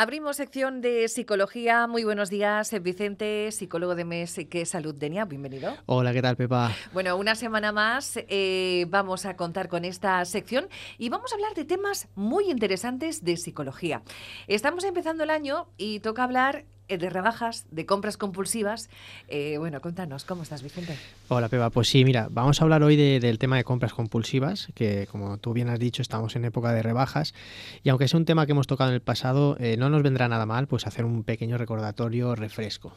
Abrimos 0.00 0.36
sección 0.36 0.80
de 0.80 1.08
psicología. 1.08 1.88
Muy 1.88 2.04
buenos 2.04 2.30
días, 2.30 2.72
Vicente, 2.84 3.50
psicólogo 3.50 3.96
de 3.96 4.04
MES 4.04 4.46
que 4.48 4.64
Salud 4.64 4.94
Denia. 4.94 5.24
Bienvenido. 5.24 5.76
Hola, 5.86 6.12
¿qué 6.12 6.22
tal, 6.22 6.36
Pepa? 6.36 6.70
Bueno, 6.92 7.16
una 7.16 7.34
semana 7.34 7.72
más 7.72 8.16
eh, 8.28 8.86
vamos 8.90 9.26
a 9.26 9.34
contar 9.34 9.66
con 9.66 9.84
esta 9.84 10.24
sección 10.24 10.68
y 10.98 11.08
vamos 11.08 11.32
a 11.32 11.34
hablar 11.34 11.52
de 11.56 11.64
temas 11.64 12.06
muy 12.14 12.48
interesantes 12.48 13.24
de 13.24 13.36
psicología. 13.36 14.02
Estamos 14.46 14.84
empezando 14.84 15.24
el 15.24 15.30
año 15.30 15.66
y 15.76 15.98
toca 15.98 16.22
hablar 16.22 16.64
de 16.96 17.10
rebajas, 17.10 17.66
de 17.70 17.86
compras 17.86 18.16
compulsivas. 18.16 18.88
Eh, 19.28 19.56
bueno, 19.58 19.80
contanos, 19.80 20.24
¿cómo 20.24 20.42
estás, 20.42 20.62
Vicente? 20.62 20.96
Hola, 21.28 21.48
Peba. 21.48 21.70
Pues 21.70 21.88
sí, 21.88 22.04
mira, 22.04 22.28
vamos 22.30 22.60
a 22.60 22.64
hablar 22.64 22.82
hoy 22.82 22.96
del 22.96 23.38
tema 23.38 23.56
de 23.56 23.64
compras 23.64 23.92
compulsivas, 23.92 24.68
que 24.74 25.06
como 25.10 25.38
tú 25.38 25.52
bien 25.52 25.68
has 25.68 25.78
dicho, 25.78 26.02
estamos 26.02 26.36
en 26.36 26.44
época 26.44 26.72
de 26.72 26.82
rebajas. 26.82 27.34
Y 27.82 27.90
aunque 27.90 28.06
es 28.06 28.14
un 28.14 28.24
tema 28.24 28.46
que 28.46 28.52
hemos 28.52 28.66
tocado 28.66 28.90
en 28.90 28.94
el 28.94 29.02
pasado, 29.02 29.56
eh, 29.60 29.76
no 29.76 29.90
nos 29.90 30.02
vendrá 30.02 30.28
nada 30.28 30.46
mal 30.46 30.66
pues 30.66 30.86
hacer 30.86 31.04
un 31.04 31.24
pequeño 31.24 31.58
recordatorio 31.58 32.34
refresco 32.34 32.92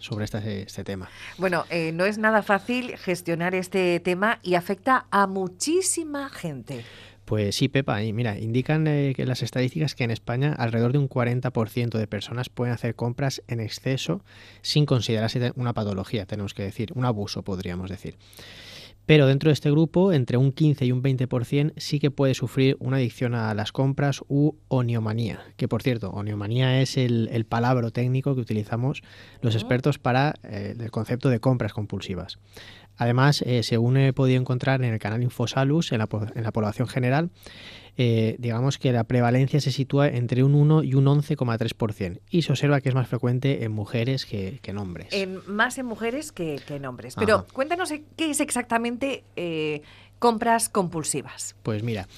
sobre 0.00 0.24
este, 0.24 0.62
este 0.62 0.84
tema. 0.84 1.08
Bueno, 1.38 1.64
no 1.94 2.04
es 2.04 2.18
nada 2.18 2.42
fácil 2.42 2.96
gestionar 2.96 3.54
este 3.54 3.98
tema 4.00 4.38
y 4.42 4.54
afecta 4.54 5.06
a 5.10 5.26
muchísima 5.26 6.28
gente. 6.28 6.84
Pues 7.26 7.56
sí, 7.56 7.66
Pepa, 7.66 8.04
y 8.04 8.12
mira, 8.12 8.38
indican 8.38 8.86
eh, 8.86 9.12
que 9.16 9.26
las 9.26 9.42
estadísticas 9.42 9.96
que 9.96 10.04
en 10.04 10.12
España 10.12 10.52
alrededor 10.52 10.92
de 10.92 10.98
un 10.98 11.08
40% 11.08 11.98
de 11.98 12.06
personas 12.06 12.48
pueden 12.48 12.72
hacer 12.72 12.94
compras 12.94 13.42
en 13.48 13.58
exceso 13.58 14.24
sin 14.62 14.86
considerarse 14.86 15.52
una 15.56 15.74
patología, 15.74 16.26
tenemos 16.26 16.54
que 16.54 16.62
decir, 16.62 16.92
un 16.94 17.04
abuso 17.04 17.42
podríamos 17.42 17.90
decir. 17.90 18.16
Pero 19.06 19.28
dentro 19.28 19.50
de 19.50 19.54
este 19.54 19.70
grupo, 19.70 20.12
entre 20.12 20.36
un 20.36 20.52
15 20.52 20.84
y 20.86 20.92
un 20.92 21.02
20% 21.02 21.72
sí 21.76 22.00
que 22.00 22.10
puede 22.10 22.34
sufrir 22.34 22.76
una 22.80 22.96
adicción 22.96 23.34
a 23.34 23.54
las 23.54 23.70
compras 23.70 24.22
u 24.28 24.54
oniomanía, 24.68 25.40
que 25.56 25.68
por 25.68 25.82
cierto, 25.82 26.10
oniomanía 26.10 26.80
es 26.80 26.96
el, 26.96 27.46
palabra 27.48 27.90
técnico 27.90 28.34
que 28.34 28.40
utilizamos 28.40 29.02
los 29.42 29.54
expertos 29.54 29.98
para 29.98 30.34
eh, 30.42 30.74
el 30.78 30.90
concepto 30.90 31.28
de 31.28 31.38
compras 31.38 31.72
compulsivas. 31.72 32.38
Además, 32.96 33.42
eh, 33.42 33.62
según 33.62 33.96
he 33.96 34.12
podido 34.12 34.40
encontrar 34.40 34.82
en 34.82 34.92
el 34.92 34.98
canal 34.98 35.22
Infosalus, 35.22 35.92
en 35.92 35.98
la, 35.98 36.08
en 36.34 36.42
la 36.42 36.52
población 36.52 36.88
general, 36.88 37.30
eh, 37.98 38.36
digamos 38.38 38.76
que 38.78 38.92
la 38.92 39.04
prevalencia 39.04 39.58
se 39.60 39.72
sitúa 39.72 40.08
entre 40.08 40.44
un 40.44 40.54
1 40.54 40.82
y 40.82 40.94
un 40.94 41.06
11,3% 41.06 42.20
y 42.28 42.42
se 42.42 42.52
observa 42.52 42.82
que 42.82 42.90
es 42.90 42.94
más 42.94 43.08
frecuente 43.08 43.64
en 43.64 43.72
mujeres 43.72 44.26
que, 44.26 44.60
en 44.62 44.78
hombres. 44.78 45.08
En, 45.12 45.40
más 45.46 45.78
en 45.78 45.86
mujeres 45.86 46.30
que, 46.30 46.60
en 46.68 46.84
hombres. 46.84 47.14
Pero 47.16 47.46
cuéntanos 47.52 47.90
eh, 47.92 48.04
qué 48.16 48.30
es 48.30 48.40
exactamente 48.40 49.24
compras 50.18 50.68
compulsivas. 50.68 51.56
Pues 51.62 51.82
mira, 51.82 52.08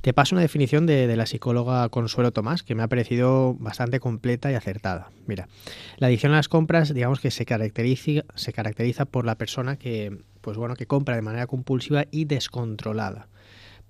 te 0.00 0.12
paso 0.12 0.34
una 0.34 0.42
definición 0.42 0.86
de, 0.86 1.14
la 1.16 1.26
psicóloga 1.26 1.88
Consuelo 1.88 2.32
Tomás 2.32 2.62
que 2.62 2.74
me 2.74 2.82
ha 2.82 2.88
parecido 2.88 3.54
bastante 3.54 4.00
completa 4.00 4.50
y 4.50 4.54
acertada. 4.54 5.10
Mira, 5.26 5.48
la 5.96 6.08
adicción 6.08 6.32
a 6.32 6.36
las 6.36 6.48
compras, 6.48 6.92
digamos 6.92 7.20
que 7.20 7.30
se 7.30 7.46
caracteriza, 7.46 8.24
se 8.34 8.52
caracteriza 8.52 9.04
por 9.04 9.24
la 9.24 9.36
persona 9.36 9.76
que, 9.76 10.18
pues 10.40 10.56
bueno, 10.56 10.76
que 10.76 10.86
compra 10.86 11.16
de 11.16 11.22
manera 11.22 11.46
compulsiva 11.46 12.04
y 12.10 12.26
descontrolada. 12.26 13.28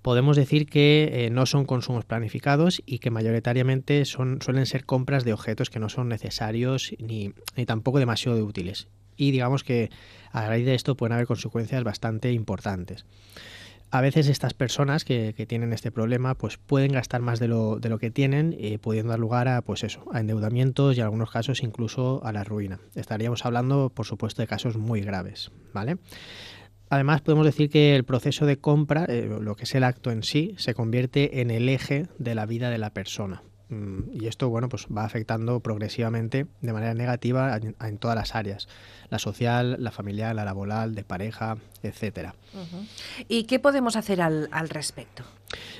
Podemos 0.02 0.36
decir 0.36 0.66
que 0.66 1.26
eh, 1.26 1.30
no 1.30 1.46
son 1.46 1.64
consumos 1.64 2.04
planificados 2.04 2.80
y 2.86 3.00
que 3.00 3.10
mayoritariamente 3.10 4.04
son, 4.04 4.40
suelen 4.40 4.66
ser 4.66 4.84
compras 4.84 5.24
de 5.24 5.32
objetos 5.32 5.68
que 5.68 5.80
no 5.80 5.88
son 5.88 6.08
necesarios 6.08 6.92
ni, 7.00 7.32
ni 7.56 7.66
tampoco 7.66 7.98
demasiado 7.98 8.44
útiles. 8.44 8.86
Y 9.16 9.30
digamos 9.30 9.64
que 9.64 9.90
a 10.32 10.46
raíz 10.46 10.66
de 10.66 10.74
esto 10.74 10.96
pueden 10.96 11.14
haber 11.14 11.26
consecuencias 11.26 11.82
bastante 11.84 12.32
importantes 12.32 13.04
a 13.90 14.00
veces 14.00 14.28
estas 14.28 14.54
personas 14.54 15.04
que, 15.04 15.32
tienen 15.46 15.72
este 15.72 15.90
problema 15.90 16.34
pues 16.34 16.58
pueden 16.58 16.92
gastar 16.92 17.20
más 17.20 17.38
de 17.38 17.48
lo, 17.48 17.78
de 17.78 17.88
lo 17.88 17.98
que 17.98 18.10
tienen, 18.10 18.56
eh, 18.58 18.78
pudiendo 18.78 19.10
dar 19.10 19.18
lugar 19.18 19.48
a 19.48 19.62
pues 19.62 19.84
eso, 19.84 20.04
a 20.12 20.20
endeudamientos 20.20 20.96
y 20.96 21.00
en 21.00 21.04
algunos 21.04 21.30
casos 21.30 21.62
incluso 21.62 22.20
a 22.24 22.32
la 22.32 22.44
ruina. 22.44 22.80
Estaríamos 22.94 23.44
hablando, 23.44 23.90
por 23.90 24.06
supuesto, 24.06 24.42
de 24.42 24.48
casos 24.48 24.76
muy 24.76 25.02
graves, 25.02 25.50
¿vale? 25.72 25.98
Además, 26.88 27.20
podemos 27.20 27.46
decir 27.46 27.68
que 27.68 27.96
el 27.96 28.04
proceso 28.04 28.46
de 28.46 28.58
compra, 28.58 29.06
eh, 29.08 29.28
lo 29.40 29.56
que 29.56 29.64
es 29.64 29.74
el 29.74 29.84
acto 29.84 30.10
en 30.10 30.22
sí, 30.22 30.54
se 30.56 30.74
convierte 30.74 31.40
en 31.40 31.50
el 31.50 31.68
eje 31.68 32.06
de 32.18 32.34
la 32.34 32.46
vida 32.46 32.70
de 32.70 32.78
la 32.78 32.90
persona. 32.90 33.42
Mm, 33.68 34.10
y 34.12 34.28
esto, 34.28 34.48
bueno, 34.48 34.68
pues 34.68 34.86
va 34.86 35.04
afectando 35.04 35.58
progresivamente 35.60 36.46
de 36.60 36.72
manera 36.72 36.94
negativa 36.94 37.56
en, 37.56 37.98
todas 37.98 38.16
las 38.16 38.34
áreas, 38.34 38.68
la 39.10 39.18
social, 39.18 39.76
la 39.80 39.90
familiar, 39.90 40.34
la 40.36 40.44
laboral, 40.44 40.94
de 40.94 41.02
pareja, 41.02 41.56
etcétera. 41.82 42.34
¿Y 43.28 43.44
qué 43.44 43.58
podemos 43.58 43.96
hacer 43.96 44.20
al, 44.20 44.48
al, 44.52 44.68
respecto? 44.68 45.24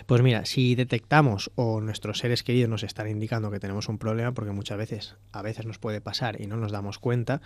Pues 0.07 0.23
mira, 0.23 0.45
si 0.47 0.75
detectamos 0.75 1.51
o 1.55 1.81
nuestros 1.81 2.19
seres 2.19 2.43
queridos 2.43 2.71
nos 2.71 2.83
están 2.83 3.09
indicando 3.09 3.51
que 3.51 3.61
tenemos 3.61 3.89
un 3.89 3.99
problema, 3.99 4.33
porque 4.33 4.51
muchas 4.53 4.79
veces, 4.79 5.15
a 5.33 5.43
veces 5.43 5.65
nos 5.65 5.79
puede 5.79 6.01
pasar 6.01 6.41
y 6.41 6.47
no 6.47 6.57
nos 6.57 6.73
damos 6.73 6.99
cuenta, 6.99 7.41